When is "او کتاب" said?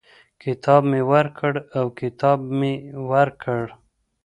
1.77-2.39